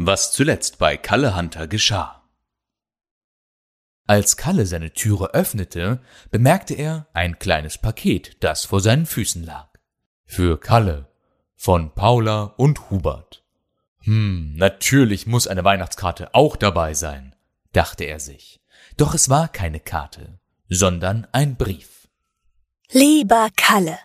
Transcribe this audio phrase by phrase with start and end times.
[0.00, 2.22] Was zuletzt bei Kalle Hunter geschah.
[4.06, 9.68] Als Kalle seine Türe öffnete, bemerkte er ein kleines Paket, das vor seinen Füßen lag.
[10.24, 11.08] Für Kalle
[11.56, 13.44] von Paula und Hubert.
[14.04, 17.34] Hm, natürlich muss eine Weihnachtskarte auch dabei sein,
[17.72, 18.60] dachte er sich.
[18.96, 20.38] Doch es war keine Karte,
[20.68, 22.08] sondern ein Brief.
[22.92, 23.98] Lieber Kalle,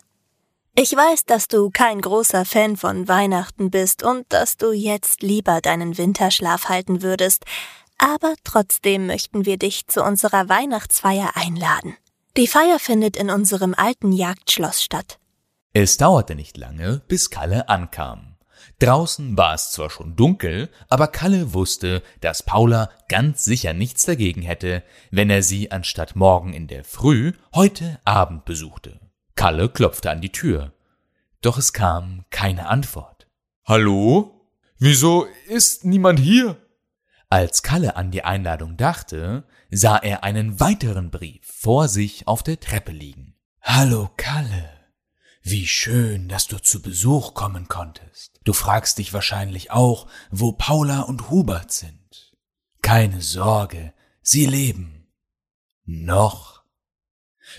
[0.76, 5.62] ich weiß, dass du kein großer Fan von Weihnachten bist und dass du jetzt lieber
[5.62, 7.46] deinen Winterschlaf halten würdest,
[7.98, 11.96] aber trotzdem möchten wir dich zu unserer Weihnachtsfeier einladen.
[12.36, 15.20] Die Feier findet in unserem alten Jagdschloss statt.
[15.74, 18.36] Es dauerte nicht lange, bis Kalle ankam.
[18.80, 24.42] Draußen war es zwar schon dunkel, aber Kalle wusste, dass Paula ganz sicher nichts dagegen
[24.42, 29.00] hätte, wenn er sie anstatt morgen in der Früh heute Abend besuchte.
[29.36, 30.74] Kalle klopfte an die Tür.
[31.42, 33.28] Doch es kam keine Antwort.
[33.66, 34.48] Hallo?
[34.78, 36.58] Wieso ist niemand hier?
[37.30, 42.60] Als Kalle an die Einladung dachte, sah er einen weiteren Brief vor sich auf der
[42.60, 43.36] Treppe liegen.
[43.62, 44.70] Hallo Kalle.
[45.42, 48.40] Wie schön, dass du zu Besuch kommen konntest.
[48.44, 52.34] Du fragst dich wahrscheinlich auch, wo Paula und Hubert sind.
[52.82, 55.08] Keine Sorge, sie leben.
[55.86, 56.53] Noch.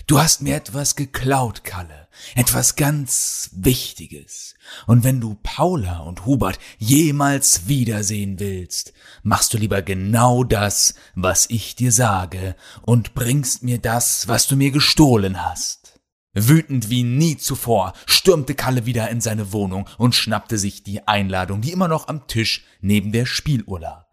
[0.07, 4.55] Du hast mir etwas geklaut, Kalle, etwas ganz Wichtiges.
[4.87, 8.93] Und wenn du Paula und Hubert jemals wiedersehen willst,
[9.23, 14.55] machst du lieber genau das, was ich dir sage, und bringst mir das, was du
[14.55, 15.99] mir gestohlen hast.
[16.33, 21.61] Wütend wie nie zuvor stürmte Kalle wieder in seine Wohnung und schnappte sich die Einladung,
[21.61, 24.05] die immer noch am Tisch neben der Spieluhr lag.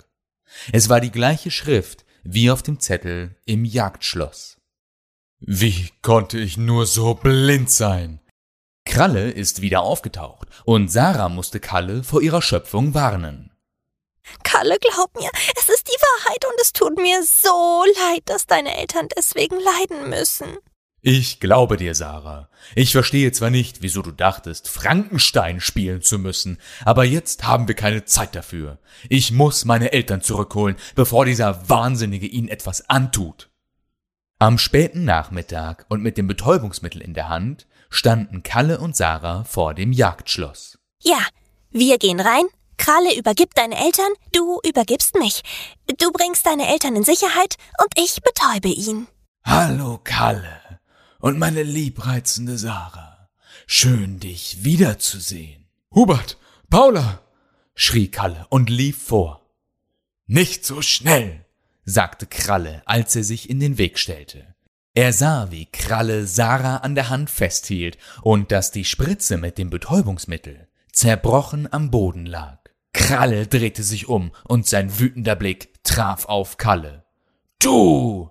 [0.71, 4.62] Es war die gleiche Schrift wie auf dem Zettel im Jagdschloss.
[5.45, 8.21] Wie konnte ich nur so blind sein?
[8.85, 13.51] Kralle ist wieder aufgetaucht und Sarah musste Kalle vor ihrer Schöpfung warnen.
[14.45, 18.77] Kalle, glaub mir, es ist die Wahrheit und es tut mir so leid, dass deine
[18.77, 20.59] Eltern deswegen leiden müssen.
[21.01, 22.49] Ich glaube dir, Sarah.
[22.77, 27.75] Ich verstehe zwar nicht, wieso du dachtest, Frankenstein spielen zu müssen, aber jetzt haben wir
[27.75, 28.79] keine Zeit dafür.
[29.09, 33.52] Ich muss meine Eltern zurückholen, bevor dieser Wahnsinnige ihnen etwas antut.
[34.43, 39.73] Am späten Nachmittag und mit dem Betäubungsmittel in der Hand standen Kalle und Sarah vor
[39.73, 40.81] dem Jagdschloss.
[41.01, 41.21] Ja,
[41.71, 42.47] wir gehen rein.
[42.77, 45.43] Kralle übergibt deine Eltern, du übergibst mich.
[46.01, 49.07] Du bringst deine Eltern in Sicherheit und ich betäube ihn.
[49.45, 50.81] Hallo, Kalle
[51.21, 53.29] und meine liebreizende Sarah.
[53.69, 55.69] Schön, dich wiederzusehen.
[55.95, 56.37] Hubert,
[56.69, 57.21] Paula,
[57.77, 59.55] schrie Kalle und lief vor.
[60.27, 61.47] Nicht so schnell,
[61.85, 64.55] sagte Kralle, als er sich in den Weg stellte.
[64.95, 69.71] Er sah, wie Kralle Sarah an der Hand festhielt und dass die Spritze mit dem
[69.71, 72.59] Betäubungsmittel zerbrochen am Boden lag.
[72.93, 77.05] Kralle drehte sich um und sein wütender Blick traf auf Kalle.
[77.59, 78.31] Du!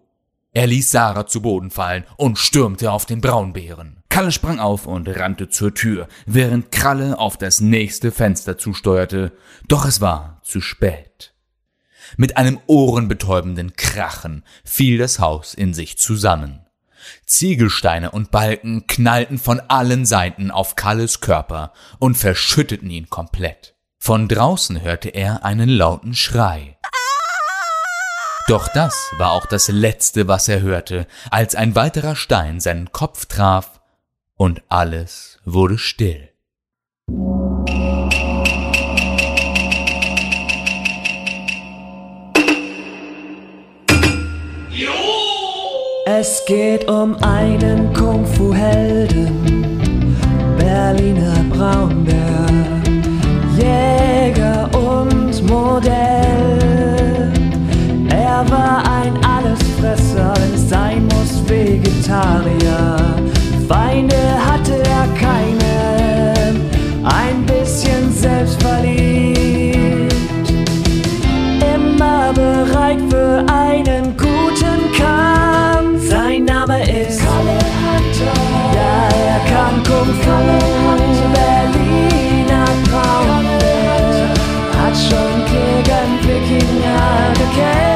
[0.54, 4.04] Er ließ Sarah zu Boden fallen und stürmte auf den Braunbären.
[4.10, 9.32] Kalle sprang auf und rannte zur Tür, während Kralle auf das nächste Fenster zusteuerte,
[9.68, 11.11] doch es war zu spät.
[12.18, 16.66] Mit einem ohrenbetäubenden Krachen fiel das Haus in sich zusammen.
[17.26, 23.76] Ziegelsteine und Balken knallten von allen Seiten auf Kalles Körper und verschütteten ihn komplett.
[23.98, 26.78] Von draußen hörte er einen lauten Schrei.
[28.48, 33.26] Doch das war auch das Letzte, was er hörte, als ein weiterer Stein seinen Kopf
[33.26, 33.80] traf
[34.36, 36.31] und alles wurde still.
[46.24, 50.16] Es geht um einen Kung-Fu-Helden,
[50.56, 52.46] Berliner Braunbär,
[53.58, 57.32] Jäger und Modell.
[58.12, 62.98] Er war ein Allesfresser, wenn es sein muss, Vegetarier.
[63.68, 64.16] Feinde
[64.46, 65.61] hatte er keine,
[80.02, 80.32] Kung Fu.
[81.32, 84.34] Berliner Braunbär
[84.82, 87.91] hat schon gegen Wikinger gekämpft.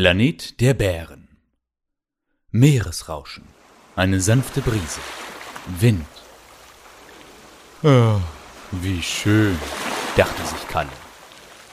[0.00, 1.28] Planet der Bären
[2.50, 3.44] Meeresrauschen
[3.96, 5.02] eine sanfte Brise.
[5.78, 6.06] Wind.
[7.82, 8.18] Ah,
[8.72, 9.58] wie schön,
[10.16, 10.88] dachte sich Kalle.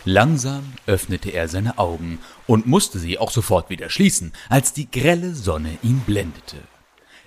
[0.04, 5.34] Langsam öffnete er seine Augen und musste sie auch sofort wieder schließen, als die grelle
[5.34, 6.58] Sonne ihn blendete.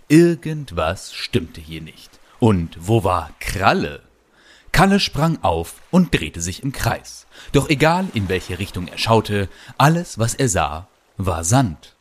[0.08, 2.20] Irgendwas stimmte hier nicht.
[2.40, 4.02] Und wo war Kralle?
[4.72, 7.26] Kalle sprang auf und drehte sich im Kreis.
[7.52, 11.96] Doch egal in welche Richtung er schaute, alles, was er sah, war Sand.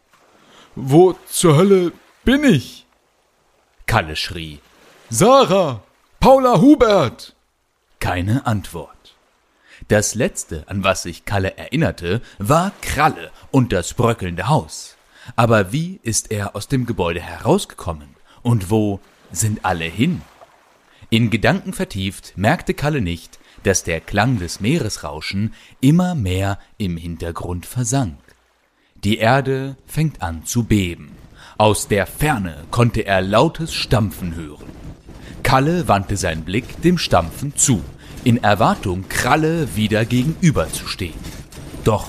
[0.76, 1.92] Wo zur Hölle
[2.24, 2.86] bin ich?
[3.86, 4.60] Kalle schrie.
[5.10, 5.82] Sarah!
[6.20, 7.36] Paula Hubert!
[8.00, 9.16] Keine Antwort.
[9.88, 14.96] Das letzte, an was sich Kalle erinnerte, war Kralle und das bröckelnde Haus.
[15.36, 18.16] Aber wie ist er aus dem Gebäude herausgekommen?
[18.42, 19.00] Und wo
[19.32, 20.22] sind alle hin?
[21.12, 27.66] In Gedanken vertieft merkte Kalle nicht, dass der Klang des Meeresrauschen immer mehr im Hintergrund
[27.66, 28.20] versank.
[29.04, 31.12] Die Erde fängt an zu beben.
[31.58, 34.66] Aus der Ferne konnte er lautes Stampfen hören.
[35.42, 37.84] Kalle wandte seinen Blick dem Stampfen zu,
[38.24, 41.16] in Erwartung, Kralle wieder gegenüberzustehen.
[41.84, 42.08] Doch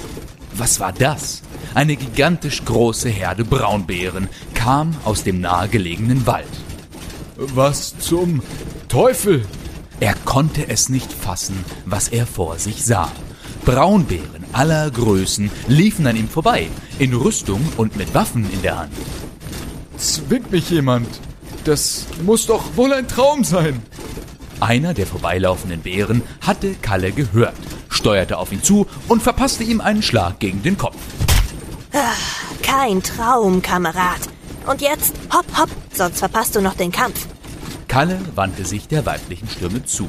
[0.53, 1.43] was war das?
[1.75, 6.49] Eine gigantisch große Herde Braunbären kam aus dem nahegelegenen Wald.
[7.37, 8.43] Was zum
[8.91, 9.47] Teufel!
[10.01, 13.09] Er konnte es nicht fassen, was er vor sich sah.
[13.65, 16.67] Braunbären aller Größen liefen an ihm vorbei,
[16.99, 18.93] in Rüstung und mit Waffen in der Hand.
[19.97, 21.07] Zwingt mich jemand.
[21.63, 23.81] Das muss doch wohl ein Traum sein.
[24.59, 27.55] Einer der vorbeilaufenden Bären hatte Kalle gehört,
[27.91, 30.99] steuerte auf ihn zu und verpasste ihm einen Schlag gegen den Kopf.
[31.93, 32.17] Ah,
[32.61, 34.23] kein Traum, Kamerad.
[34.67, 37.29] Und jetzt hopp, hopp, sonst verpasst du noch den Kampf.
[37.91, 40.09] Kalle wandte sich der weiblichen Stimme zu.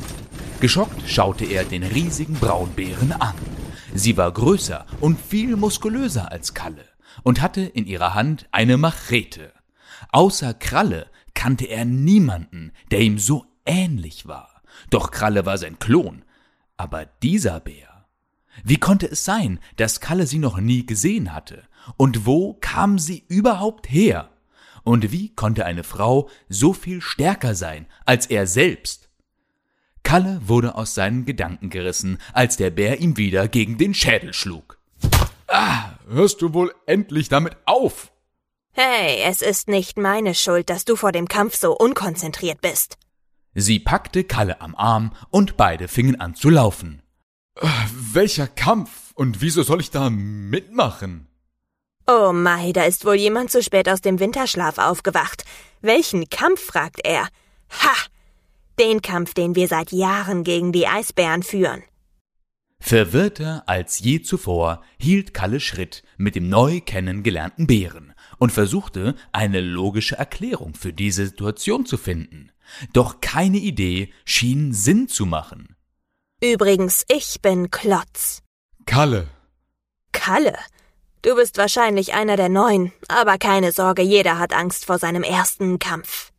[0.59, 3.33] Geschockt schaute er den riesigen Braunbären an.
[3.95, 6.85] Sie war größer und viel muskulöser als Kalle
[7.23, 9.51] und hatte in ihrer Hand eine Machete.
[10.11, 14.61] Außer Kralle kannte er niemanden, der ihm so ähnlich war.
[14.91, 16.23] Doch Kralle war sein Klon.
[16.77, 18.05] Aber dieser Bär.
[18.63, 21.63] Wie konnte es sein, dass Kalle sie noch nie gesehen hatte?
[21.97, 24.30] Und wo kam sie überhaupt her?
[24.83, 29.09] Und wie konnte eine Frau so viel stärker sein als er selbst?
[30.03, 34.79] Kalle wurde aus seinen Gedanken gerissen, als der Bär ihm wieder gegen den Schädel schlug.
[35.47, 38.11] Ah, hörst du wohl endlich damit auf?
[38.73, 42.97] Hey, es ist nicht meine Schuld, dass du vor dem Kampf so unkonzentriert bist.
[43.53, 47.01] Sie packte Kalle am Arm und beide fingen an zu laufen.
[47.55, 47.67] Äh,
[48.13, 49.11] welcher Kampf?
[49.13, 51.27] Und wieso soll ich da mitmachen?
[52.13, 55.45] Oh Mai, da ist wohl jemand zu spät aus dem Winterschlaf aufgewacht.
[55.79, 56.59] Welchen Kampf?
[56.59, 57.29] fragt er.
[57.69, 57.93] Ha!
[58.77, 61.83] Den Kampf, den wir seit Jahren gegen die Eisbären führen.
[62.81, 69.61] Verwirrter als je zuvor hielt Kalle Schritt mit dem neu kennengelernten Bären und versuchte, eine
[69.61, 72.51] logische Erklärung für diese Situation zu finden.
[72.91, 75.77] Doch keine Idee schien Sinn zu machen.
[76.43, 78.41] Übrigens, ich bin Klotz.
[78.85, 79.29] Kalle.
[80.11, 80.57] Kalle?
[81.21, 85.77] Du bist wahrscheinlich einer der Neuen, aber keine Sorge, jeder hat Angst vor seinem ersten
[85.77, 86.31] Kampf.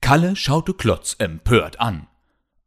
[0.00, 2.06] Kalle schaute Klotz empört an.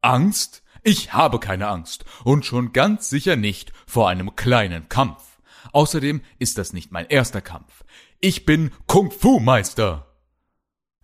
[0.01, 0.63] Angst?
[0.83, 5.39] Ich habe keine Angst und schon ganz sicher nicht vor einem kleinen Kampf.
[5.71, 7.83] Außerdem ist das nicht mein erster Kampf.
[8.19, 10.07] Ich bin Kung-Fu-Meister.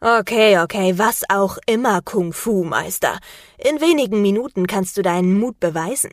[0.02, 3.19] Okay, okay, was auch immer, Kung-Fu-Meister.
[3.57, 6.12] In wenigen Minuten kannst du deinen Mut beweisen.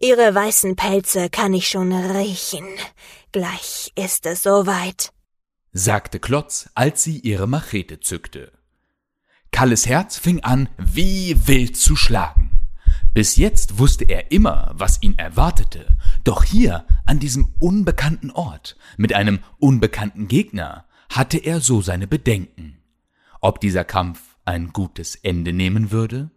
[0.00, 2.66] Ihre weißen Pelze kann ich schon riechen.
[3.36, 5.12] Gleich ist es soweit,
[5.70, 8.50] sagte Klotz, als sie ihre Machete zückte.
[9.52, 12.66] Kalles Herz fing an, wie wild zu schlagen.
[13.12, 19.12] Bis jetzt wusste er immer, was ihn erwartete, doch hier, an diesem unbekannten Ort, mit
[19.12, 22.78] einem unbekannten Gegner, hatte er so seine Bedenken.
[23.42, 26.30] Ob dieser Kampf ein gutes Ende nehmen würde?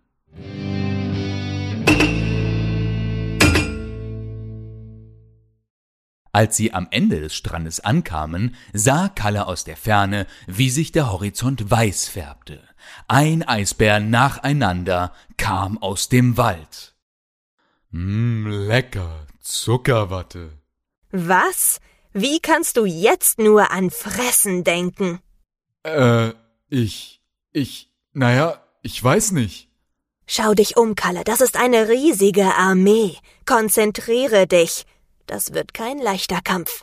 [6.31, 11.12] Als sie am Ende des Strandes ankamen, sah Kalle aus der Ferne, wie sich der
[11.12, 12.62] Horizont weiß färbte.
[13.07, 16.93] Ein Eisbär nacheinander kam aus dem Wald.
[17.91, 20.51] Mmm, lecker, Zuckerwatte.
[21.12, 21.79] Was?
[22.13, 25.19] Wie kannst du jetzt nur an Fressen denken?
[25.83, 26.31] Äh,
[26.69, 27.21] ich,
[27.51, 29.69] ich, naja, ich weiß nicht.
[30.27, 33.17] Schau dich um, Kalle, das ist eine riesige Armee.
[33.48, 34.86] Konzentriere dich.
[35.29, 36.81] Das wird kein leichter Kampf.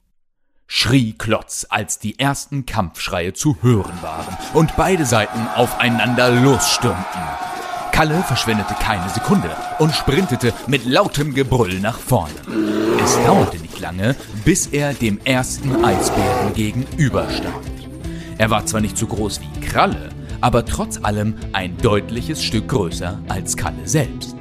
[0.69, 7.23] Schrie Klotz, als die ersten Kampfschreie zu hören waren und beide Seiten aufeinander losstürmten.
[7.91, 9.51] Kalle verschwendete keine Sekunde
[9.81, 12.37] und sprintete mit lautem Gebrüll nach vorne.
[13.03, 17.67] Es dauerte nicht lange, bis er dem ersten Eisbären gegenüberstand.
[18.39, 20.11] Er war zwar nicht so groß wie Kralle,
[20.41, 24.37] aber trotz allem ein deutliches Stück größer als Kalle selbst.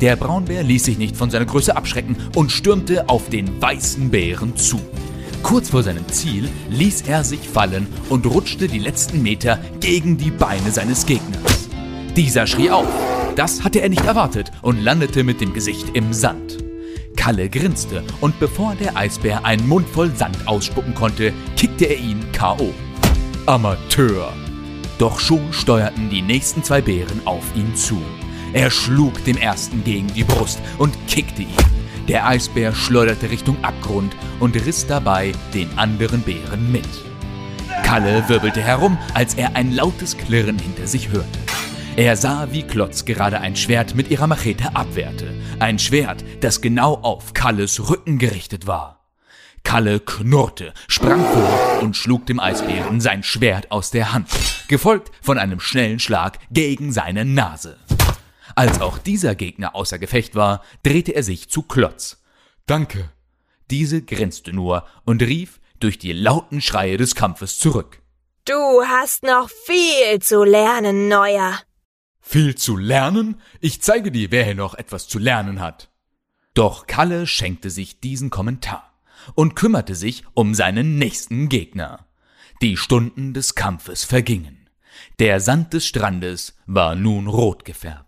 [0.00, 4.56] Der Braunbär ließ sich nicht von seiner Größe abschrecken und stürmte auf den weißen Bären
[4.56, 4.80] zu.
[5.42, 10.30] Kurz vor seinem Ziel ließ er sich fallen und rutschte die letzten Meter gegen die
[10.30, 11.68] Beine seines Gegners.
[12.16, 12.86] Dieser schrie auf.
[13.34, 16.58] Das hatte er nicht erwartet und landete mit dem Gesicht im Sand.
[17.16, 22.24] Kalle grinste und bevor der Eisbär einen Mund voll Sand ausspucken konnte, kickte er ihn
[22.32, 22.72] K.O.
[23.46, 24.32] Amateur!
[24.98, 28.00] Doch schon steuerten die nächsten zwei Bären auf ihn zu.
[28.52, 31.56] Er schlug dem ersten gegen die Brust und kickte ihn.
[32.08, 36.88] Der Eisbär schleuderte Richtung Abgrund und riss dabei den anderen Bären mit.
[37.82, 41.38] Kalle wirbelte herum, als er ein lautes Klirren hinter sich hörte.
[41.96, 45.34] Er sah, wie Klotz gerade ein Schwert mit ihrer Machete abwehrte.
[45.58, 49.06] Ein Schwert, das genau auf Kalles Rücken gerichtet war.
[49.64, 54.28] Kalle knurrte, sprang vor und schlug dem Eisbären sein Schwert aus der Hand,
[54.68, 57.76] gefolgt von einem schnellen Schlag gegen seine Nase.
[58.54, 62.22] Als auch dieser Gegner außer Gefecht war, drehte er sich zu Klotz.
[62.66, 63.10] Danke.
[63.70, 68.02] Diese grinste nur und rief durch die lauten Schreie des Kampfes zurück.
[68.44, 68.54] Du
[68.86, 71.60] hast noch viel zu lernen, Neuer.
[72.20, 73.40] Viel zu lernen?
[73.60, 75.90] Ich zeige dir, wer hier noch etwas zu lernen hat.
[76.54, 78.92] Doch Kalle schenkte sich diesen Kommentar
[79.34, 82.06] und kümmerte sich um seinen nächsten Gegner.
[82.62, 84.68] Die Stunden des Kampfes vergingen.
[85.18, 88.07] Der Sand des Strandes war nun rot gefärbt.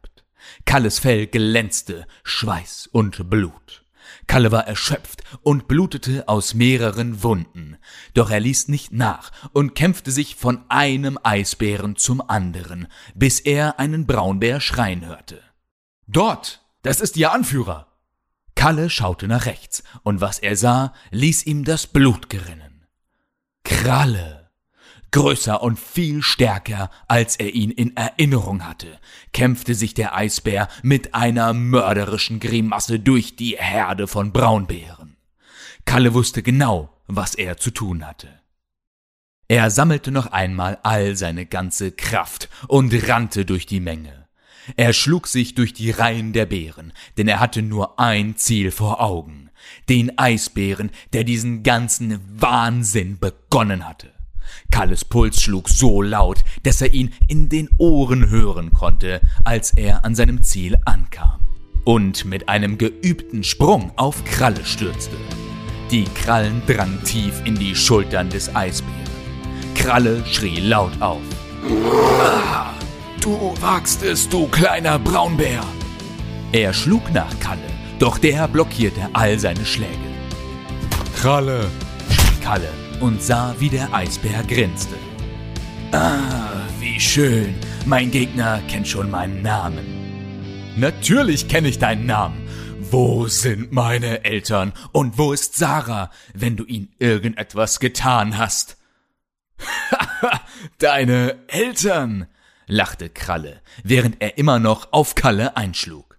[0.64, 3.84] Kalles Fell glänzte, Schweiß und Blut.
[4.26, 7.76] Kalle war erschöpft und blutete aus mehreren Wunden,
[8.14, 13.78] doch er ließ nicht nach und kämpfte sich von einem Eisbären zum anderen, bis er
[13.78, 15.42] einen Braunbär schreien hörte.
[16.06, 17.88] Dort, das ist Ihr Anführer.
[18.54, 22.86] Kalle schaute nach rechts, und was er sah, ließ ihm das Blut gerinnen.
[23.64, 24.39] Kralle
[25.10, 28.98] größer und viel stärker, als er ihn in Erinnerung hatte,
[29.32, 35.16] kämpfte sich der Eisbär mit einer mörderischen Grimasse durch die Herde von Braunbären.
[35.84, 38.28] Kalle wusste genau, was er zu tun hatte.
[39.48, 44.28] Er sammelte noch einmal all seine ganze Kraft und rannte durch die Menge.
[44.76, 49.00] Er schlug sich durch die Reihen der Bären, denn er hatte nur ein Ziel vor
[49.00, 49.50] Augen,
[49.88, 54.12] den Eisbären, der diesen ganzen Wahnsinn begonnen hatte.
[54.70, 60.04] Kalles Puls schlug so laut, dass er ihn in den Ohren hören konnte, als er
[60.04, 61.40] an seinem Ziel ankam
[61.84, 65.16] und mit einem geübten Sprung auf Kralle stürzte.
[65.90, 68.94] Die Krallen drangen tief in die Schultern des Eisbären.
[69.74, 71.22] Kralle schrie laut auf.
[72.22, 72.72] Ah,
[73.20, 75.64] du wagst es, du kleiner Braunbär!
[76.52, 77.60] Er schlug nach Kalle,
[77.98, 79.90] doch der blockierte all seine Schläge.
[81.16, 81.66] Kralle,
[82.08, 84.94] schrie Kalle und sah, wie der Eisbär grinste.
[85.92, 87.54] Ah, wie schön.
[87.86, 90.00] Mein Gegner kennt schon meinen Namen.
[90.76, 92.46] Natürlich kenne ich deinen Namen.
[92.90, 98.76] Wo sind meine Eltern und wo ist Sarah, wenn du ihnen irgendetwas getan hast?
[100.78, 102.26] Deine Eltern,
[102.66, 106.18] lachte Kralle, während er immer noch auf Kalle einschlug.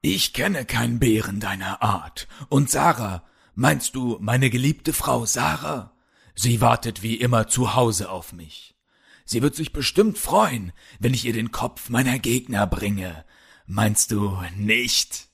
[0.00, 2.28] Ich kenne keinen Bären deiner Art.
[2.48, 5.92] Und Sarah, meinst du meine geliebte Frau Sarah?
[6.40, 8.76] Sie wartet wie immer zu Hause auf mich.
[9.24, 13.24] Sie wird sich bestimmt freuen, wenn ich ihr den Kopf meiner Gegner bringe.
[13.66, 15.26] Meinst du nicht?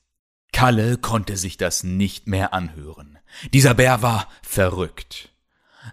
[0.51, 3.19] Kalle konnte sich das nicht mehr anhören.
[3.53, 5.29] Dieser Bär war verrückt.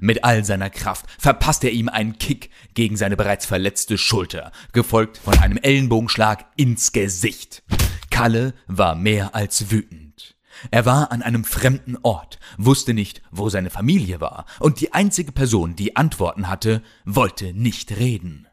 [0.00, 5.19] Mit all seiner Kraft verpasste er ihm einen Kick gegen seine bereits verletzte Schulter, gefolgt
[5.19, 7.62] von einem Ellenbogenschlag ins Gesicht.
[8.11, 10.01] Kalle war mehr als wütend.
[10.71, 15.33] Er war an einem fremden Ort, wusste nicht, wo seine Familie war, und die einzige
[15.33, 18.47] Person, die Antworten hatte, wollte nicht reden.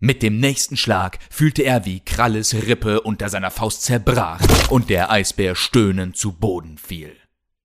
[0.00, 4.40] Mit dem nächsten Schlag fühlte er, wie Kralles Rippe unter seiner Faust zerbrach
[4.70, 7.16] und der Eisbär stöhnend zu Boden fiel.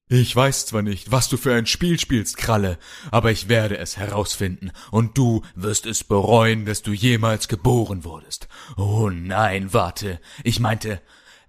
[0.10, 2.78] Ich weiß zwar nicht, was du für ein Spiel spielst, Kralle,
[3.12, 8.48] aber ich werde es herausfinden, und du wirst es bereuen, dass du jemals geboren wurdest.
[8.78, 11.02] Oh nein, warte, ich meinte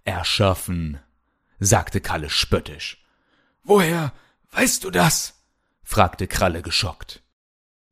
[0.04, 0.98] erschaffen
[1.58, 3.04] sagte Kalle spöttisch.
[3.62, 4.12] Woher
[4.52, 5.34] weißt du das?
[5.82, 7.22] fragte Kralle geschockt.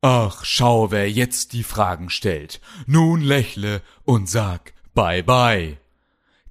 [0.01, 2.61] Ach, schau, wer jetzt die Fragen stellt.
[2.85, 5.77] Nun lächle und sag bye bye.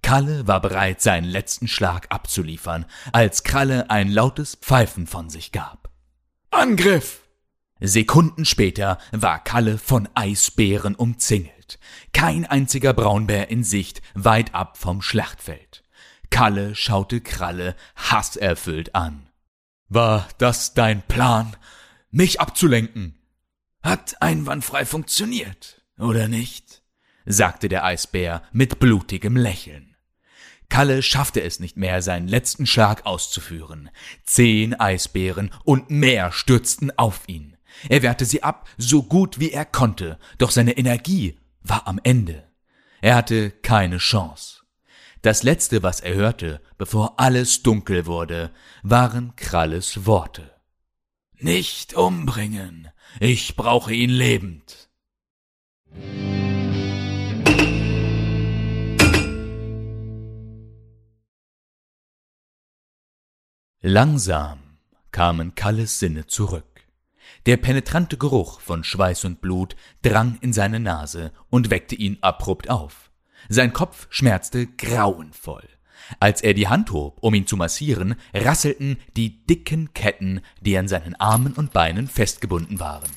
[0.03, 5.91] Kalle war bereit, seinen letzten Schlag abzuliefern, als Kralle ein lautes Pfeifen von sich gab.
[6.51, 7.23] Angriff!
[7.81, 11.79] Sekunden später war Kalle von Eisbären umzingelt.
[12.13, 15.83] Kein einziger Braunbär in Sicht, weit ab vom Schlachtfeld.
[16.31, 19.29] Kalle schaute Kralle hasserfüllt an.
[19.89, 21.57] War das dein Plan,
[22.11, 23.19] mich abzulenken?
[23.83, 26.83] Hat einwandfrei funktioniert, oder nicht?
[27.25, 29.97] sagte der Eisbär mit blutigem Lächeln.
[30.69, 33.91] Kalle schaffte es nicht mehr, seinen letzten Schlag auszuführen.
[34.25, 37.57] Zehn Eisbären und mehr stürzten auf ihn.
[37.89, 42.45] Er wehrte sie ab, so gut wie er konnte, doch seine Energie war am Ende.
[43.01, 44.56] Er hatte keine Chance.
[45.23, 48.51] Das letzte, was er hörte, bevor alles dunkel wurde,
[48.83, 50.51] waren Kralles Worte.
[51.39, 52.89] Nicht umbringen,
[53.21, 54.89] ich brauche ihn lebend.
[63.83, 64.79] Langsam
[65.13, 66.65] kamen Kalles Sinne zurück.
[67.47, 72.69] Der penetrante Geruch von Schweiß und Blut drang in seine Nase und weckte ihn abrupt
[72.69, 73.06] auf.
[73.49, 75.69] Sein Kopf schmerzte grauenvoll.
[76.21, 80.89] Als er die Hand hob, um ihn zu massieren, rasselten die dicken Ketten, die an
[80.89, 83.11] seinen Armen und Beinen festgebunden waren.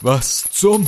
[0.00, 0.86] Was zum?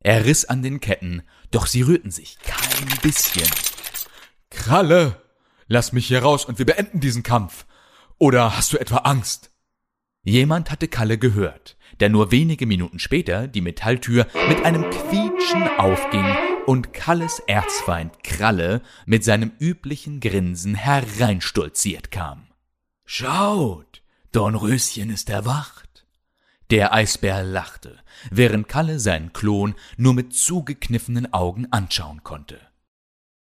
[0.00, 3.48] Er riss an den Ketten, doch sie rührten sich kein bisschen.
[4.50, 5.22] Kralle,
[5.68, 7.66] lass mich hier raus und wir beenden diesen Kampf.
[8.18, 9.50] Oder hast du etwa Angst?
[10.24, 16.55] Jemand hatte Kalle gehört, der nur wenige Minuten später die Metalltür mit einem Quietschen aufging
[16.66, 22.48] und Kalles Erzfeind Kralle mit seinem üblichen Grinsen hereinstolziert kam.
[23.04, 26.06] Schaut, Dornröschen ist erwacht.
[26.70, 27.98] Der Eisbär lachte,
[28.30, 32.60] während Kalle seinen Klon nur mit zugekniffenen Augen anschauen konnte.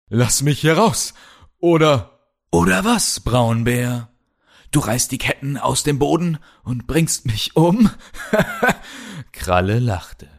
[0.08, 1.14] Lass mich hier raus,
[1.60, 2.16] oder...
[2.52, 4.10] Oder was, Braunbär?
[4.72, 7.92] Du reißt die Ketten aus dem Boden und bringst mich um?
[9.32, 10.39] Kralle lachte.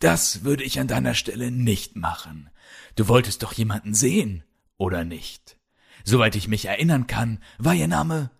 [0.00, 2.50] Das würde ich an deiner Stelle nicht machen.
[2.96, 4.42] Du wolltest doch jemanden sehen,
[4.78, 5.58] oder nicht?
[6.04, 8.30] Soweit ich mich erinnern kann, war ihr Name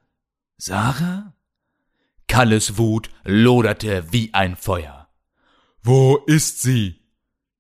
[0.57, 1.35] Sarah?
[2.29, 5.09] Kalles Wut loderte wie ein Feuer.
[5.83, 7.01] Wo ist sie?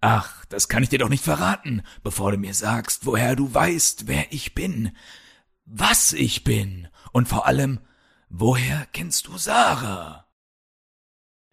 [0.00, 4.06] Ach, das kann ich dir doch nicht verraten, bevor du mir sagst, woher du weißt,
[4.06, 4.92] wer ich bin,
[5.66, 7.80] was ich bin und vor allem,
[8.30, 10.26] woher kennst du Sarah?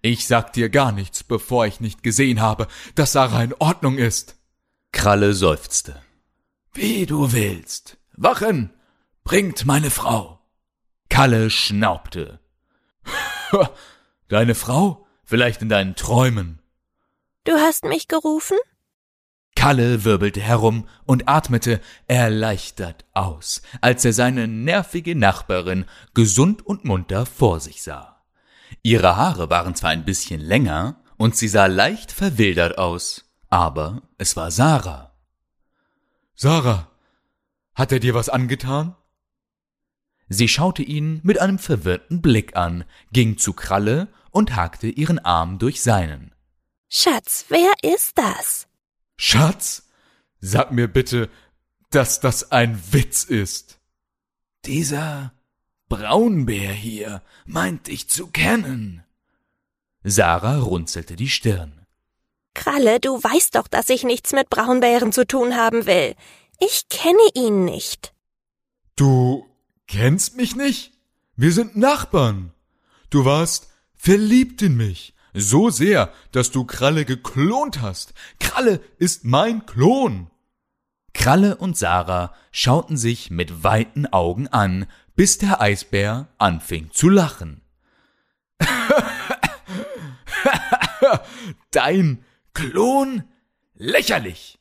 [0.01, 4.35] Ich sag dir gar nichts, bevor ich nicht gesehen habe, dass Sarah in Ordnung ist.
[4.91, 6.01] Kralle seufzte.
[6.73, 7.97] Wie du willst.
[8.13, 8.71] Wachen!
[9.23, 10.39] Bringt meine Frau.
[11.09, 12.39] Kalle schnaubte.
[14.29, 15.07] Deine Frau?
[15.23, 16.61] Vielleicht in deinen Träumen.
[17.43, 18.57] Du hast mich gerufen?
[19.55, 27.25] Kalle wirbelte herum und atmete erleichtert aus, als er seine nervige Nachbarin gesund und munter
[27.25, 28.16] vor sich sah.
[28.83, 34.35] Ihre Haare waren zwar ein bisschen länger und sie sah leicht verwildert aus, aber es
[34.35, 35.13] war Sarah.
[36.35, 36.89] Sarah,
[37.73, 38.95] hat er dir was angetan?
[40.29, 45.57] Sie schaute ihn mit einem verwirrten Blick an, ging zu Kralle und hakte ihren Arm
[45.57, 46.33] durch seinen.
[46.89, 48.67] Schatz, wer ist das?
[49.17, 49.89] Schatz,
[50.39, 51.29] sag mir bitte,
[51.89, 53.79] dass das ein Witz ist.
[54.65, 55.33] Dieser
[55.89, 59.03] Braunbär hier meint dich zu kennen.
[60.03, 61.85] Sarah runzelte die Stirn.
[62.53, 66.15] Kralle, du weißt doch, dass ich nichts mit Braunbären zu tun haben will.
[66.59, 68.13] Ich kenne ihn nicht.
[68.95, 69.45] Du
[69.87, 70.93] kennst mich nicht?
[71.35, 72.51] Wir sind Nachbarn.
[73.09, 78.13] Du warst verliebt in mich so sehr, dass du Kralle geklont hast.
[78.39, 80.29] Kralle ist mein Klon.
[81.27, 84.85] Kralle und Sarah schauten sich mit weiten Augen an,
[85.17, 87.59] bis der Eisbär anfing zu lachen.
[91.71, 93.25] Dein Klon?
[93.73, 94.57] Lächerlich.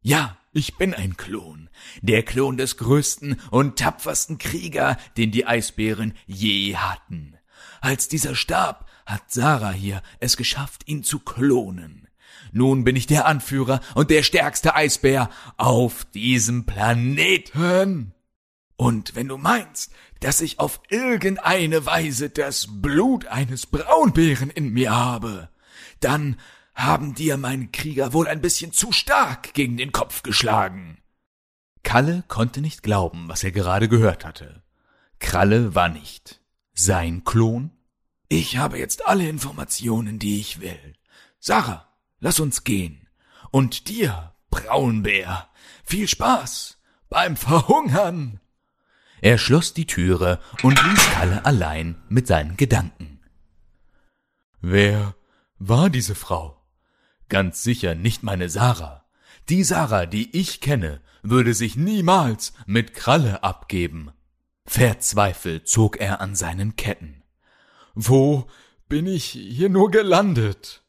[0.00, 1.68] Ja, ich bin ein Klon.
[2.00, 7.36] Der Klon des größten und tapfersten Krieger, den die Eisbären je hatten.
[7.82, 12.05] Als dieser starb, hat Sarah hier es geschafft, ihn zu klonen.
[12.56, 18.14] Nun bin ich der Anführer und der stärkste Eisbär auf diesem Planeten.
[18.76, 24.96] Und wenn du meinst, dass ich auf irgendeine Weise das Blut eines Braunbären in mir
[24.96, 25.50] habe,
[26.00, 26.36] dann
[26.74, 30.96] haben dir meine Krieger wohl ein bisschen zu stark gegen den Kopf geschlagen.
[31.82, 34.62] Kalle konnte nicht glauben, was er gerade gehört hatte.
[35.18, 36.40] Kralle war nicht
[36.72, 37.70] sein Klon,
[38.28, 40.94] ich habe jetzt alle Informationen, die ich will.
[41.38, 41.85] Sarah,
[42.20, 43.06] lass uns gehen.
[43.50, 45.48] Und dir, Braunbär,
[45.84, 48.40] viel Spaß beim Verhungern.
[49.20, 53.20] Er schloss die Türe und ließ Kalle allein mit seinen Gedanken.
[54.60, 55.14] Wer
[55.58, 56.62] war diese Frau?
[57.28, 59.04] Ganz sicher nicht meine Sarah.
[59.48, 64.10] Die Sarah, die ich kenne, würde sich niemals mit Kralle abgeben.
[64.66, 67.22] Verzweifelt zog er an seinen Ketten.
[67.94, 68.46] Wo
[68.88, 70.82] bin ich hier nur gelandet?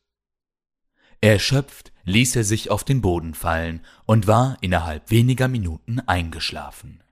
[1.22, 7.04] Erschöpft ließ er sich auf den Boden fallen und war innerhalb weniger Minuten eingeschlafen.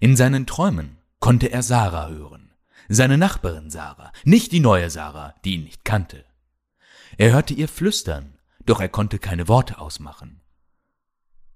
[0.00, 2.52] In seinen Träumen konnte er Sarah hören,
[2.88, 6.24] seine Nachbarin Sarah, nicht die neue Sarah, die ihn nicht kannte.
[7.16, 10.40] Er hörte ihr flüstern, doch er konnte keine Worte ausmachen.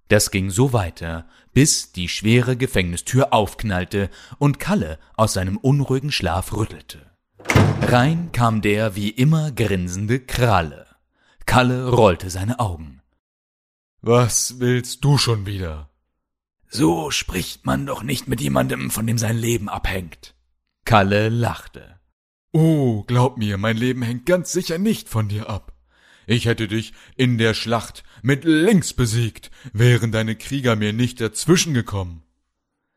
[0.09, 4.09] Das ging so weiter, bis die schwere Gefängnistür aufknallte
[4.39, 7.11] und Kalle aus seinem unruhigen Schlaf rüttelte.
[7.83, 10.86] Rein kam der wie immer grinsende Kralle.
[11.47, 13.01] Kalle rollte seine Augen.
[14.03, 15.91] Was willst du schon wieder?
[16.69, 20.35] So spricht man doch nicht mit jemandem, von dem sein Leben abhängt.
[20.85, 21.99] Kalle lachte.
[22.53, 25.73] Oh, glaub mir, mein Leben hängt ganz sicher nicht von dir ab.
[26.27, 31.73] Ich hätte dich in der Schlacht mit links besiegt, wären deine Krieger mir nicht dazwischen
[31.73, 32.25] gekommen.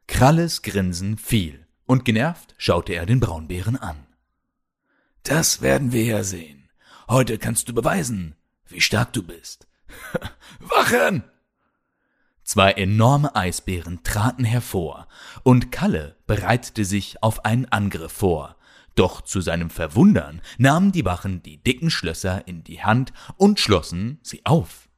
[0.08, 4.08] Kralles Grinsen fiel, und genervt schaute er den Braunbären an.
[5.24, 6.70] Das werden wir ja sehen.
[7.08, 8.36] Heute kannst du beweisen,
[8.72, 9.68] wie stark du bist.
[10.60, 11.24] Wachen!
[12.44, 15.08] Zwei enorme Eisbären traten hervor,
[15.44, 18.56] und Kalle bereitete sich auf einen Angriff vor.
[18.96, 24.20] Doch zu seinem Verwundern nahmen die Wachen die dicken Schlösser in die Hand und schlossen
[24.24, 24.90] sie auf.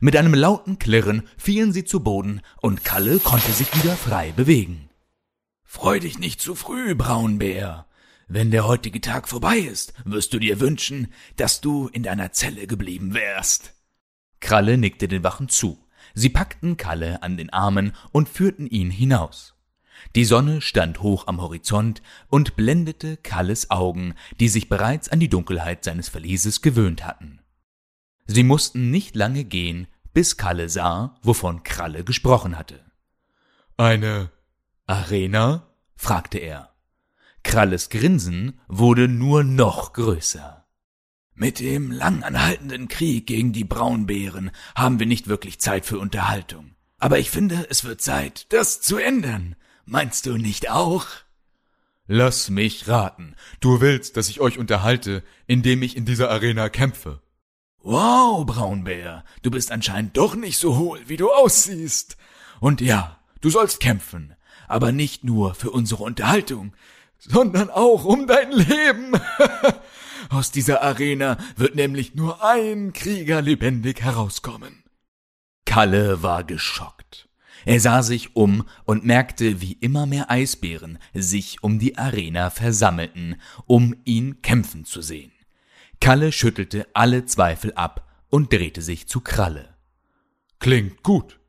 [0.00, 4.90] Mit einem lauten Klirren fielen sie zu Boden, und Kalle konnte sich wieder frei bewegen.
[5.62, 7.86] Freu dich nicht zu früh, Braunbär.
[8.28, 12.66] Wenn der heutige Tag vorbei ist, wirst du dir wünschen, dass du in deiner Zelle
[12.66, 13.72] geblieben wärst.
[14.40, 15.78] Kralle nickte den Wachen zu.
[16.14, 19.54] Sie packten Kalle an den Armen und führten ihn hinaus.
[20.14, 25.30] Die Sonne stand hoch am Horizont und blendete Kalles Augen, die sich bereits an die
[25.30, 27.40] Dunkelheit seines Verlieses gewöhnt hatten.
[28.26, 32.84] Sie mussten nicht lange gehen, bis Kalle sah, wovon Kralle gesprochen hatte.
[33.78, 34.30] Eine
[34.86, 35.66] Arena?
[35.96, 36.74] fragte er.
[37.48, 40.66] Kralles Grinsen wurde nur noch größer.
[41.34, 46.74] Mit dem langanhaltenden Krieg gegen die Braunbären haben wir nicht wirklich Zeit für Unterhaltung.
[46.98, 49.56] Aber ich finde, es wird Zeit, das zu ändern.
[49.86, 51.06] Meinst du nicht auch?
[52.06, 53.34] Lass mich raten.
[53.60, 57.22] Du willst, dass ich euch unterhalte, indem ich in dieser Arena kämpfe.
[57.78, 62.18] Wow, Braunbär, du bist anscheinend doch nicht so hohl, wie du aussiehst.
[62.60, 64.34] Und ja, du sollst kämpfen,
[64.66, 66.74] aber nicht nur für unsere Unterhaltung,
[67.18, 69.12] sondern auch um dein Leben.
[70.30, 74.84] Aus dieser Arena wird nämlich nur ein Krieger lebendig herauskommen.
[75.64, 77.28] Kalle war geschockt.
[77.64, 83.40] Er sah sich um und merkte, wie immer mehr Eisbären sich um die Arena versammelten,
[83.66, 85.32] um ihn kämpfen zu sehen.
[86.00, 89.74] Kalle schüttelte alle Zweifel ab und drehte sich zu Kralle.
[90.60, 91.40] Klingt gut.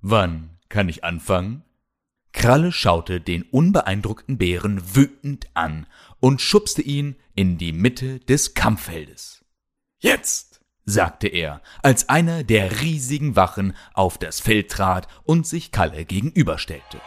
[0.00, 1.64] Wann kann ich anfangen?
[2.38, 5.88] Kralle schaute den unbeeindruckten Bären wütend an
[6.20, 9.44] und schubste ihn in die Mitte des Kampffeldes.
[9.98, 16.04] Jetzt, sagte er, als einer der riesigen Wachen auf das Feld trat und sich Kalle
[16.04, 17.00] gegenüberstellte.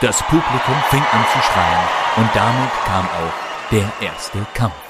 [0.00, 4.87] Das Publikum fing an zu schreien und damit kam auch der erste Kampf.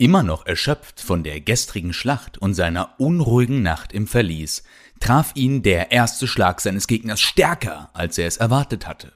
[0.00, 4.62] Immer noch erschöpft von der gestrigen Schlacht und seiner unruhigen Nacht im Verlies,
[5.00, 9.12] traf ihn der erste Schlag seines Gegners stärker, als er es erwartet hatte.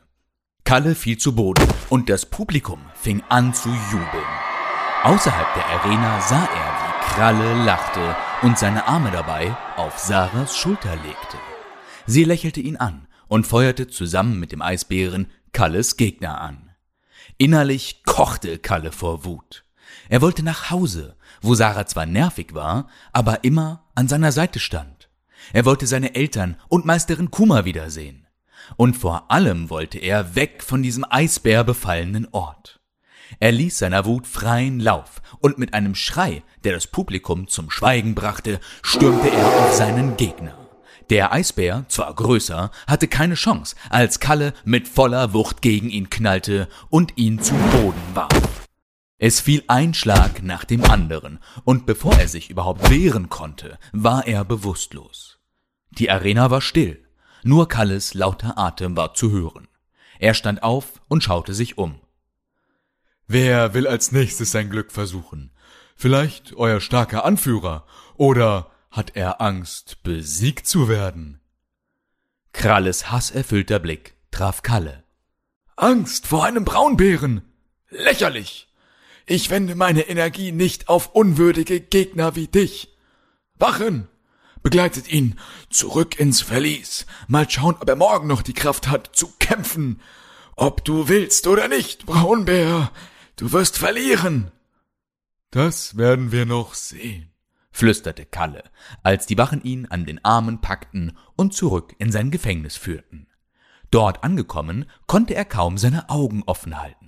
[0.64, 4.26] Kalle fiel zu Boden und das Publikum fing an zu jubeln.
[5.04, 10.96] Außerhalb der Arena sah er, wie Kralle lachte und seine Arme dabei auf Sarahs Schulter
[10.96, 11.38] legte.
[12.06, 16.72] Sie lächelte ihn an und feuerte zusammen mit dem Eisbären Kalles Gegner an.
[17.38, 19.62] Innerlich kochte Kalle vor Wut.
[20.12, 25.08] Er wollte nach Hause, wo Sarah zwar nervig war, aber immer an seiner Seite stand.
[25.54, 28.26] Er wollte seine Eltern und Meisterin Kuma wiedersehen.
[28.76, 32.78] Und vor allem wollte er weg von diesem eisbärbefallenen Ort.
[33.40, 38.14] Er ließ seiner Wut freien Lauf und mit einem Schrei, der das Publikum zum Schweigen
[38.14, 40.58] brachte, stürmte er auf seinen Gegner.
[41.08, 46.68] Der Eisbär, zwar größer, hatte keine Chance, als Kalle mit voller Wucht gegen ihn knallte
[46.90, 48.51] und ihn zu Boden warf.
[49.24, 54.26] Es fiel ein Schlag nach dem anderen, und bevor er sich überhaupt wehren konnte, war
[54.26, 55.38] er bewusstlos.
[55.90, 57.06] Die Arena war still,
[57.44, 59.68] nur Kalles lauter Atem war zu hören.
[60.18, 62.00] Er stand auf und schaute sich um.
[63.28, 65.52] Wer will als nächstes sein Glück versuchen?
[65.94, 71.40] Vielleicht euer starker Anführer, oder hat er Angst, besiegt zu werden?
[72.52, 75.04] Kralles hasserfüllter Blick traf Kalle.
[75.76, 77.42] Angst vor einem Braunbären?
[77.88, 78.66] Lächerlich!
[79.26, 82.96] Ich wende meine Energie nicht auf unwürdige Gegner wie dich.
[83.58, 84.08] Wachen!
[84.62, 85.38] Begleitet ihn
[85.70, 87.06] zurück ins Verlies.
[87.26, 90.00] Mal schauen, ob er morgen noch die Kraft hat zu kämpfen.
[90.54, 92.92] Ob du willst oder nicht, Braunbär.
[93.36, 94.52] Du wirst verlieren.
[95.50, 97.30] Das werden wir noch sehen,
[97.72, 98.64] flüsterte Kalle,
[99.02, 103.26] als die Wachen ihn an den Armen packten und zurück in sein Gefängnis führten.
[103.90, 107.01] Dort angekommen, konnte er kaum seine Augen offen halten.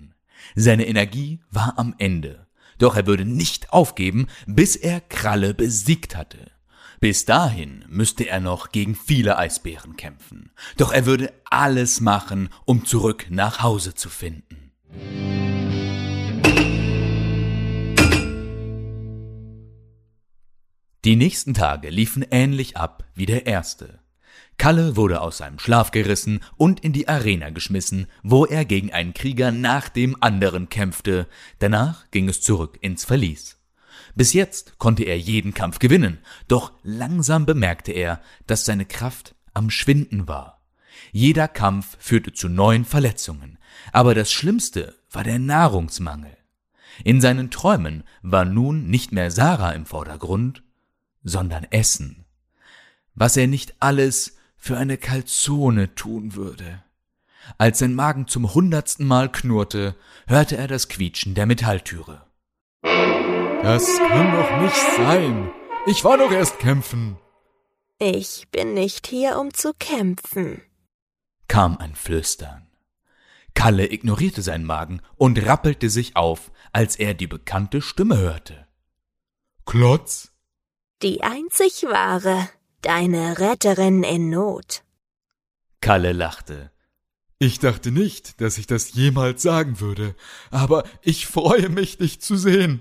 [0.55, 2.47] Seine Energie war am Ende,
[2.79, 6.51] doch er würde nicht aufgeben, bis er Kralle besiegt hatte.
[7.01, 12.87] Bis dahin müsste er noch gegen viele Eisbären kämpfen, doch er würde alles machen, um
[12.87, 14.73] zurück nach Hause zu finden.
[21.05, 24.04] Die nächsten Tage liefen ähnlich ab wie der erste.
[24.59, 29.15] Kalle wurde aus seinem Schlaf gerissen und in die Arena geschmissen, wo er gegen einen
[29.15, 31.27] Krieger nach dem anderen kämpfte.
[31.59, 33.59] Danach ging es zurück ins Verlies.
[34.15, 39.71] Bis jetzt konnte er jeden Kampf gewinnen, doch langsam bemerkte er, dass seine Kraft am
[39.71, 40.61] Schwinden war.
[41.11, 43.59] Jeder Kampf führte zu neuen Verletzungen,
[43.93, 46.37] aber das Schlimmste war der Nahrungsmangel.
[47.03, 50.63] In seinen Träumen war nun nicht mehr Sarah im Vordergrund,
[51.25, 52.25] sondern Essen.
[53.17, 56.83] Was er nicht alles für eine Kalzone tun würde.
[57.59, 59.95] Als sein Magen zum hundertsten Mal knurrte,
[60.27, 62.25] hörte er das Quietschen der Metalltüre.
[62.83, 65.53] Das kann doch nicht sein.
[65.85, 67.19] Ich war doch erst kämpfen.
[67.99, 70.63] Ich bin nicht hier, um zu kämpfen,
[71.47, 72.67] kam ein Flüstern.
[73.53, 78.67] Kalle ignorierte seinen Magen und rappelte sich auf, als er die bekannte Stimme hörte.
[79.67, 80.33] Klotz?
[81.03, 82.49] Die einzig wahre,
[82.85, 84.83] deine Retterin in Not.
[85.81, 86.71] Kalle lachte.
[87.39, 90.15] Ich dachte nicht, dass ich das jemals sagen würde,
[90.51, 92.81] aber ich freue mich, dich zu sehen.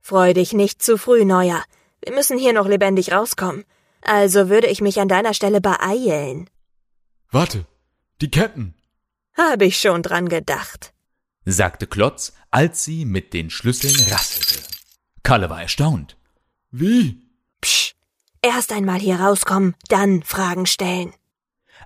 [0.00, 1.62] Freu dich nicht zu früh, Neuer.
[2.04, 3.64] Wir müssen hier noch lebendig rauskommen.
[4.02, 6.48] Also würde ich mich an deiner Stelle beeilen.
[7.30, 7.66] Warte,
[8.20, 8.74] die Ketten.
[9.36, 10.92] Hab ich schon dran gedacht,
[11.44, 14.62] sagte Klotz, als sie mit den Schlüsseln rasselte.
[15.22, 16.16] Kalle war erstaunt.
[16.70, 17.22] Wie?
[17.60, 17.94] Psch,
[18.42, 21.12] erst einmal hier rauskommen, dann Fragen stellen.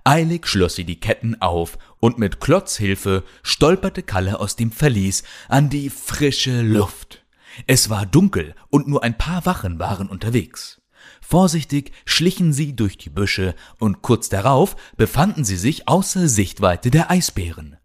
[0.04, 5.22] Eilig schloss sie die Ketten auf, und mit Klotz Hilfe stolperte Kalle aus dem Verlies
[5.48, 7.24] an die frische Luft.
[7.66, 10.82] Es war dunkel, und nur ein paar Wachen waren unterwegs.
[11.20, 17.10] Vorsichtig schlichen sie durch die Büsche, und kurz darauf befanden sie sich außer Sichtweite der
[17.10, 17.78] Eisbären.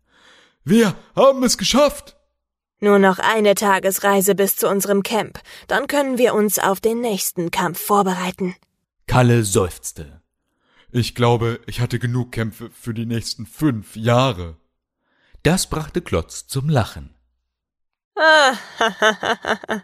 [0.65, 2.18] Wir haben es geschafft.
[2.81, 7.51] Nur noch eine Tagesreise bis zu unserem Camp, dann können wir uns auf den nächsten
[7.51, 8.55] Kampf vorbereiten.
[9.05, 10.21] Kalle seufzte.
[10.91, 14.57] Ich glaube, ich hatte genug Kämpfe für die nächsten fünf Jahre.
[15.43, 17.13] Das brachte Klotz zum Lachen.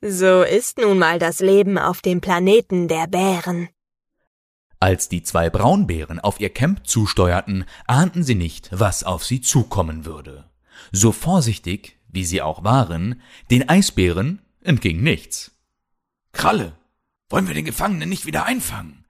[0.00, 3.68] so ist nun mal das Leben auf dem Planeten der Bären.
[4.80, 10.06] Als die zwei Braunbären auf ihr Camp zusteuerten, ahnten sie nicht, was auf sie zukommen
[10.06, 10.49] würde.
[10.92, 15.52] So vorsichtig, wie sie auch waren, den Eisbären entging nichts.
[16.32, 16.76] Kralle,
[17.28, 19.04] wollen wir den Gefangenen nicht wieder einfangen?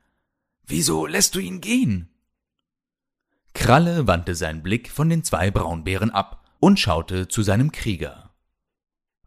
[0.67, 2.09] Wieso lässt du ihn gehen?
[3.55, 8.31] Kralle wandte seinen Blick von den zwei Braunbären ab und schaute zu seinem Krieger.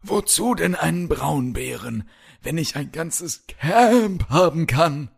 [0.02, 2.08] Wozu denn einen Braunbären,
[2.42, 5.10] wenn ich ein ganzes Camp haben kann?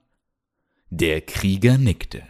[0.91, 2.23] Der Krieger nickte.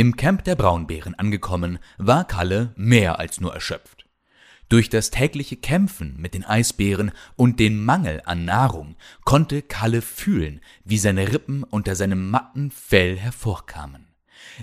[0.00, 4.06] Im Camp der Braunbären angekommen, war Kalle mehr als nur erschöpft.
[4.70, 10.62] Durch das tägliche Kämpfen mit den Eisbären und den Mangel an Nahrung konnte Kalle fühlen,
[10.84, 14.06] wie seine Rippen unter seinem matten Fell hervorkamen.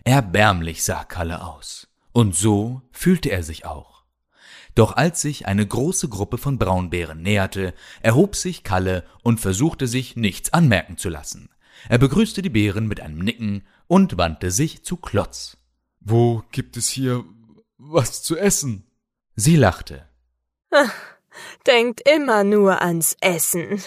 [0.06, 1.88] Erbärmlich sah Kalle aus.
[2.14, 4.06] Und so fühlte er sich auch.
[4.74, 10.16] Doch als sich eine große Gruppe von Braunbären näherte, erhob sich Kalle und versuchte sich
[10.16, 11.52] nichts anmerken zu lassen.
[11.90, 15.58] Er begrüßte die Bären mit einem Nicken und wandte sich zu Klotz.
[16.00, 17.24] Wo gibt es hier
[17.78, 18.86] was zu essen?
[19.36, 20.08] Sie lachte.
[21.68, 23.82] Denkt immer nur ans Essen.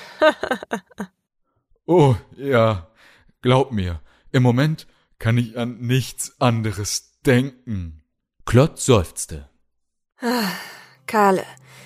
[1.87, 2.89] oh, ja,
[3.43, 4.01] glaub mir,
[4.33, 4.87] im Moment
[5.19, 8.03] kann ich an nichts anderes denken.
[8.45, 9.49] Klotz seufzte.
[11.07, 11.45] Karle,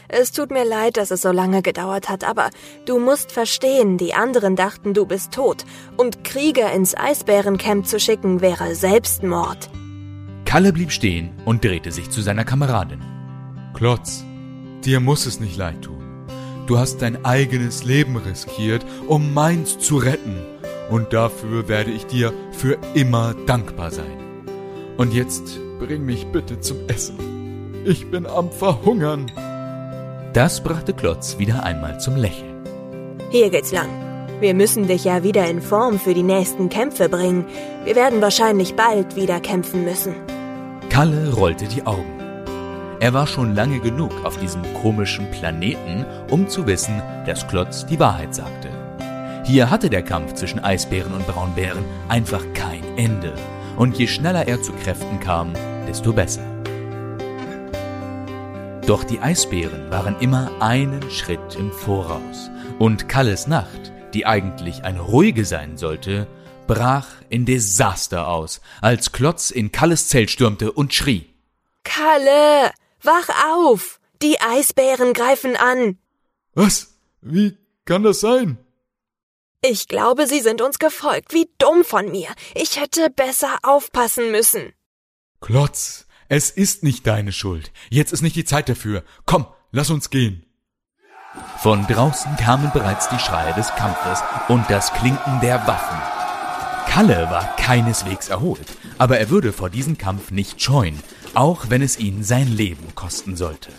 [0.08, 2.50] es tut mir leid, dass es so lange gedauert hat, aber
[2.86, 5.64] du musst verstehen, die anderen dachten, du bist tot,
[5.96, 9.70] und Krieger ins Eisbärencamp zu schicken wäre Selbstmord.
[10.44, 13.00] Kalle blieb stehen und drehte sich zu seiner Kameradin.
[13.74, 14.24] Klotz,
[14.84, 16.26] dir muss es nicht leid tun.
[16.66, 20.36] Du hast dein eigenes Leben riskiert, um meins zu retten,
[20.90, 24.16] und dafür werde ich dir für immer dankbar sein.
[24.96, 27.82] Und jetzt bring mich bitte zum Essen.
[27.84, 29.30] Ich bin am Verhungern.
[30.34, 32.64] Das brachte Klotz wieder einmal zum Lächeln.
[33.30, 33.88] Hier geht's lang.
[34.40, 37.44] Wir müssen dich ja wieder in Form für die nächsten Kämpfe bringen.
[37.84, 40.16] Wir werden wahrscheinlich bald wieder kämpfen müssen.
[40.90, 42.18] Kalle rollte die Augen.
[42.98, 48.00] Er war schon lange genug auf diesem komischen Planeten, um zu wissen, dass Klotz die
[48.00, 48.70] Wahrheit sagte.
[49.44, 53.34] Hier hatte der Kampf zwischen Eisbären und Braunbären einfach kein Ende.
[53.76, 55.52] Und je schneller er zu Kräften kam,
[55.86, 56.53] desto besser.
[58.86, 62.50] Doch die Eisbären waren immer einen Schritt im Voraus.
[62.78, 66.26] Und Kalles Nacht, die eigentlich eine ruhige sein sollte,
[66.66, 71.32] brach in Desaster aus, als Klotz in Kalles Zelt stürmte und schrie.
[71.82, 74.00] Kalle, wach auf!
[74.20, 75.98] Die Eisbären greifen an!
[76.52, 76.98] Was?
[77.22, 78.58] Wie kann das sein?
[79.62, 81.32] Ich glaube, sie sind uns gefolgt.
[81.32, 82.28] Wie dumm von mir.
[82.54, 84.74] Ich hätte besser aufpassen müssen.
[85.40, 87.72] Klotz, es ist nicht deine Schuld.
[87.90, 89.04] Jetzt ist nicht die Zeit dafür.
[89.26, 90.44] Komm, lass uns gehen.
[91.58, 95.98] Von draußen kamen bereits die Schreie des Kampfes und das Klinken der Waffen.
[96.88, 101.00] Kalle war keineswegs erholt, aber er würde vor diesem Kampf nicht scheuen,
[101.34, 103.70] auch wenn es ihn sein Leben kosten sollte.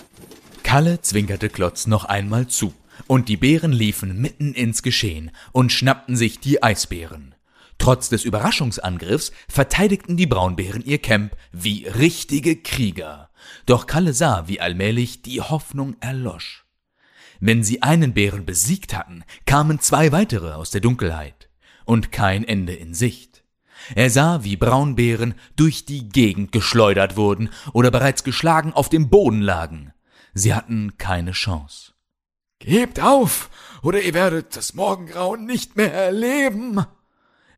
[0.63, 2.73] Kalle zwinkerte Klotz noch einmal zu,
[3.07, 7.34] und die Bären liefen mitten ins Geschehen und schnappten sich die Eisbären.
[7.77, 13.29] Trotz des Überraschungsangriffs verteidigten die Braunbären ihr Camp wie richtige Krieger.
[13.65, 16.65] Doch Kalle sah, wie allmählich die Hoffnung erlosch.
[17.39, 21.49] Wenn sie einen Bären besiegt hatten, kamen zwei weitere aus der Dunkelheit
[21.83, 23.43] und kein Ende in Sicht.
[23.93, 29.41] Er sah, wie Braunbären durch die Gegend geschleudert wurden oder bereits geschlagen auf dem Boden
[29.41, 29.93] lagen.
[30.33, 31.93] Sie hatten keine Chance.
[32.59, 33.49] Gebt auf,
[33.83, 36.85] oder ihr werdet das Morgengrauen nicht mehr erleben,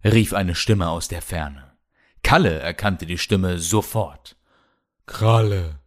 [0.03, 1.73] rief eine Stimme aus der Ferne.
[2.23, 4.35] Kalle erkannte die Stimme sofort.
[5.05, 5.79] Kralle.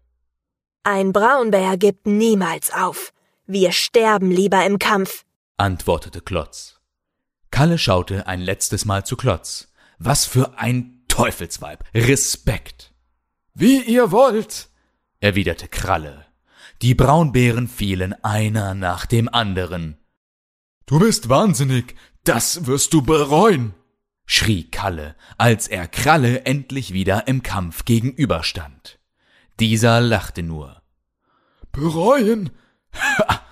[0.83, 3.12] Ein Braunbär gibt niemals auf.
[3.46, 5.25] Wir sterben lieber im Kampf,
[5.57, 6.81] antwortete Klotz.
[7.51, 9.73] Kalle schaute ein letztes Mal zu Klotz.
[9.99, 11.85] Was für ein Teufelsweib.
[11.92, 12.94] Respekt.
[13.53, 14.70] Wie ihr wollt,
[15.18, 16.25] erwiderte Kralle.
[16.81, 19.99] Die Braunbären fielen einer nach dem anderen.
[20.87, 21.94] Du bist wahnsinnig.
[22.25, 23.75] Das wirst du bereuen,
[24.31, 29.01] schrie Kalle, als er Kralle endlich wieder im Kampf gegenüberstand.
[29.59, 30.83] Dieser lachte nur.
[31.73, 32.51] Bereuen?
[32.95, 33.43] Ha!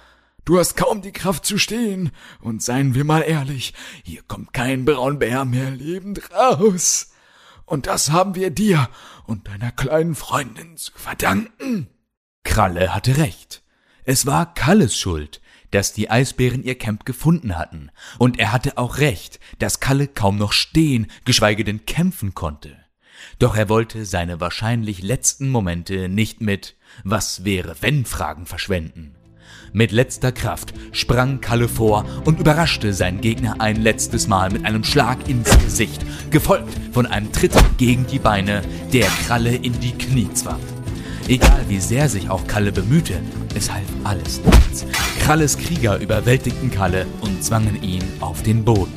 [0.44, 4.84] Du hast kaum die Kraft zu stehen, und seien wir mal ehrlich, hier kommt kein
[4.84, 7.12] Braunbär mehr lebend raus.
[7.66, 8.88] Und das haben wir dir
[9.26, 11.88] und deiner kleinen Freundin zu verdanken.
[12.44, 13.62] Kralle hatte recht.
[14.04, 18.98] Es war Kalles Schuld, dass die Eisbären ihr Camp gefunden hatten, und er hatte auch
[18.98, 22.76] recht, dass Kalle kaum noch stehen, geschweige denn kämpfen konnte.
[23.38, 29.14] Doch er wollte seine wahrscheinlich letzten Momente nicht mit Was wäre wenn Fragen verschwenden.
[29.72, 34.84] Mit letzter Kraft sprang Kalle vor und überraschte seinen Gegner ein letztes Mal mit einem
[34.84, 40.32] Schlag ins Gesicht, gefolgt von einem Tritt gegen die Beine, der Kralle in die Knie
[40.32, 40.60] zwang.
[41.28, 43.20] Egal wie sehr sich auch Kalle bemühte,
[43.54, 44.86] es half alles nichts.
[45.20, 48.94] Kralles Krieger überwältigten Kalle und zwangen ihn auf den Boden.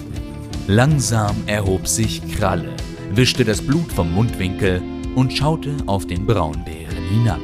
[0.65, 2.73] Langsam erhob sich Kralle,
[3.13, 4.81] wischte das Blut vom Mundwinkel
[5.13, 7.41] und schaute auf den Braunbären hinab.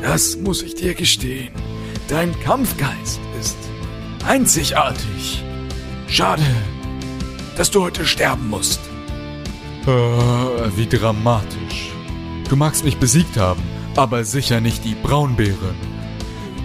[0.00, 1.50] Das muss ich dir gestehen.
[2.06, 3.58] Dein Kampfgeist ist
[4.24, 5.42] einzigartig.
[6.06, 6.46] Schade,
[7.56, 8.78] dass du heute sterben musst.
[9.86, 9.90] Äh,
[10.76, 11.90] wie dramatisch.
[12.48, 13.62] Du magst mich besiegt haben,
[13.98, 15.74] aber sicher nicht die Braunbären.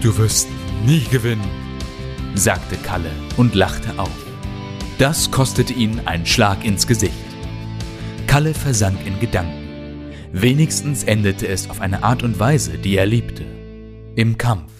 [0.02, 0.48] Du wirst
[0.86, 1.50] nie gewinnen,
[2.36, 4.26] sagte Kalle und lachte auf.
[5.00, 7.14] Das kostete ihn einen Schlag ins Gesicht.
[8.28, 10.12] Kalle versank in Gedanken.
[10.32, 13.46] Wenigstens endete es auf eine Art und Weise, die er liebte.
[14.16, 14.72] Im Kampf.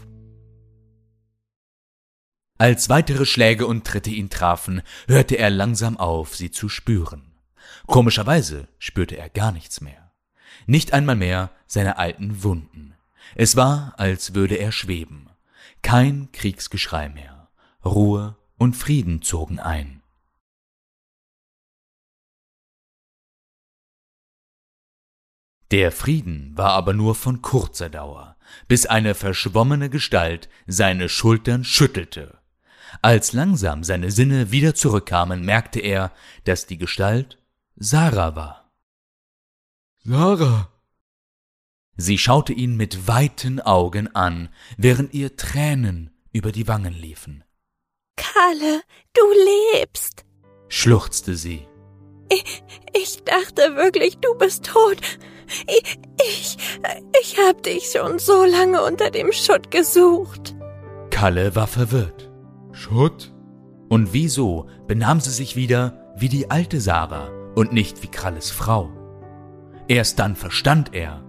[2.60, 7.34] Als weitere Schläge und Tritte ihn trafen, hörte er langsam auf, sie zu spüren.
[7.88, 10.03] Komischerweise spürte er gar nichts mehr.
[10.66, 12.96] Nicht einmal mehr seine alten Wunden.
[13.36, 15.30] Es war, als würde er schweben.
[15.82, 17.50] Kein Kriegsgeschrei mehr.
[17.84, 20.02] Ruhe und Frieden zogen ein.
[25.72, 28.38] Der Frieden war aber nur von kurzer Dauer,
[28.68, 32.38] bis eine verschwommene Gestalt seine Schultern schüttelte.
[33.02, 36.12] Als langsam seine Sinne wieder zurückkamen, merkte er,
[36.44, 37.40] dass die Gestalt
[37.76, 38.63] Sarah war.
[40.06, 40.68] Sarah.
[41.96, 47.46] Sie schaute ihn mit weiten Augen an, während ihr Tränen über die Wangen liefen.
[48.18, 48.82] Kalle,
[49.14, 49.22] du
[49.76, 50.26] lebst,
[50.68, 51.66] schluchzte sie.
[52.30, 54.98] Ich, ich dachte wirklich, du bist tot.
[55.68, 56.58] Ich, ich,
[57.22, 60.54] ich hab dich schon so lange unter dem Schutt gesucht.
[61.12, 62.30] Kalle war verwirrt.
[62.74, 63.34] Schutt?
[63.88, 69.03] Und wieso benahm sie sich wieder wie die alte Sarah und nicht wie Kralles Frau?
[69.88, 71.24] Erst dann verstand er.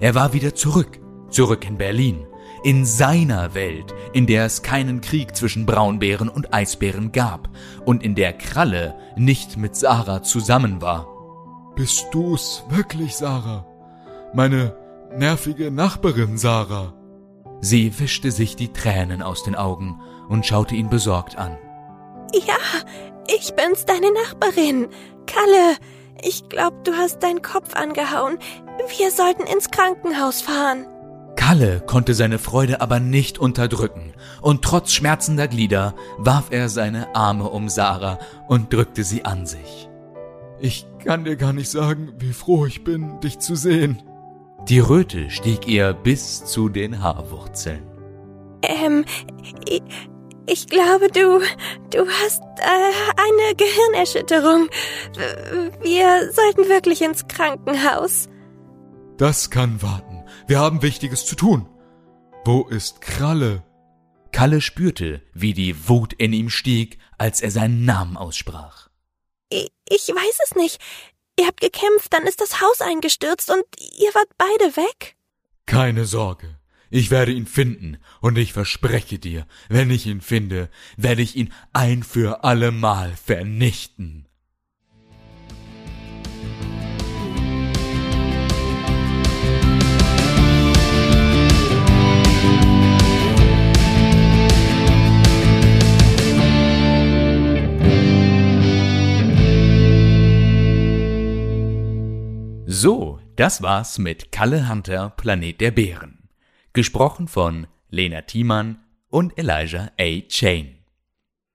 [0.00, 2.26] Er war wieder zurück, zurück in Berlin,
[2.62, 7.48] in seiner Welt, in der es keinen Krieg zwischen Braunbären und Eisbären gab
[7.84, 11.06] und in der Kralle nicht mit Sarah zusammen war.
[11.74, 13.66] Bist du's wirklich, Sarah?
[14.34, 14.76] Meine
[15.16, 16.94] nervige Nachbarin, Sarah?
[17.60, 21.56] Sie wischte sich die Tränen aus den Augen und schaute ihn besorgt an.
[22.32, 22.56] Ja,
[23.26, 24.88] ich bin's, deine Nachbarin.
[25.26, 25.76] Kalle,
[26.22, 28.38] ich glaub, du hast deinen Kopf angehauen.
[28.98, 30.86] Wir sollten ins Krankenhaus fahren.
[31.36, 34.12] Kalle konnte seine Freude aber nicht unterdrücken,
[34.42, 39.88] und trotz schmerzender Glieder warf er seine Arme um Sarah und drückte sie an sich.
[40.60, 44.02] Ich kann dir gar nicht sagen, wie froh ich bin, dich zu sehen.
[44.68, 47.86] Die Röte stieg ihr bis zu den Haarwurzeln.
[48.62, 49.04] Ähm,
[50.48, 51.40] ich, glaube, du,
[51.90, 54.68] du hast äh, eine Gehirnerschütterung.
[55.82, 58.28] Wir sollten wirklich ins Krankenhaus.
[59.16, 60.24] Das kann warten.
[60.46, 61.68] Wir haben Wichtiges zu tun.
[62.44, 63.62] Wo ist Kralle?
[64.32, 68.88] Kalle spürte, wie die Wut in ihm stieg, als er seinen Namen aussprach.
[69.50, 70.80] Ich, ich weiß es nicht.
[71.38, 73.64] Ihr habt gekämpft, dann ist das Haus eingestürzt und
[73.98, 75.16] ihr wart beide weg.
[75.66, 76.57] Keine Sorge.
[76.90, 81.52] Ich werde ihn finden, und ich verspreche dir, wenn ich ihn finde, werde ich ihn
[81.72, 84.24] ein für allemal vernichten.
[102.66, 106.17] So, das war's mit Kalle Hunter, Planet der Bären.
[106.78, 110.20] Gesprochen von Lena Thiemann und Elijah A.
[110.28, 110.78] Chain.